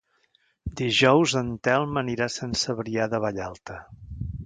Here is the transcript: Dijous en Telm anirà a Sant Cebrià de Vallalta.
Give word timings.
Dijous 0.79 1.35
en 1.43 1.53
Telm 1.69 2.01
anirà 2.03 2.31
a 2.31 2.35
Sant 2.39 2.59
Cebrià 2.65 3.09
de 3.15 3.25
Vallalta. 3.27 3.83